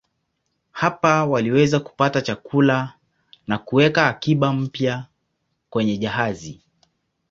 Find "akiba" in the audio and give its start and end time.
4.07-4.53